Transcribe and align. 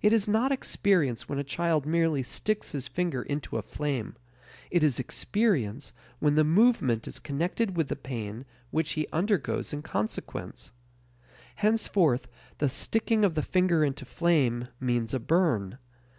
It 0.00 0.14
is 0.14 0.26
not 0.26 0.50
experience 0.50 1.28
when 1.28 1.38
a 1.38 1.44
child 1.44 1.84
merely 1.84 2.22
sticks 2.22 2.72
his 2.72 2.88
finger 2.88 3.20
into 3.22 3.58
a 3.58 3.62
flame; 3.62 4.16
it 4.70 4.82
is 4.82 4.98
experience 4.98 5.92
when 6.20 6.36
the 6.36 6.42
movement 6.42 7.06
is 7.06 7.18
connected 7.18 7.76
with 7.76 7.88
the 7.88 7.96
pain 7.96 8.46
which 8.70 8.92
he 8.94 9.06
undergoes 9.12 9.74
in 9.74 9.82
consequence. 9.82 10.72
Henceforth 11.56 12.28
the 12.56 12.70
sticking 12.70 13.26
of 13.26 13.34
the 13.34 13.42
finger 13.42 13.84
into 13.84 14.06
flame 14.06 14.68
means 14.80 15.12
a 15.12 15.20
burn. 15.20 15.76